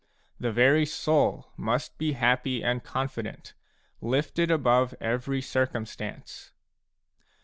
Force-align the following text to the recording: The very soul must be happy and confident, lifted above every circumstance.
The 0.39 0.51
very 0.51 0.87
soul 0.87 1.51
must 1.57 1.99
be 1.99 2.13
happy 2.13 2.63
and 2.63 2.83
confident, 2.83 3.53
lifted 4.01 4.49
above 4.49 4.95
every 4.99 5.43
circumstance. 5.43 6.53